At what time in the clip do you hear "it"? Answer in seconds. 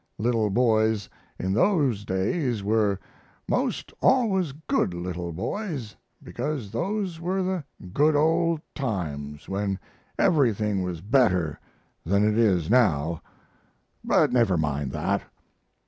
12.27-12.35